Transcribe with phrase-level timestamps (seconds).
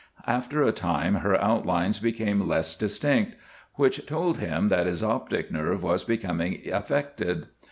[0.25, 3.35] After a time her outlines became less distinct,
[3.75, 7.49] which told him that his optic nerve was becoming affected.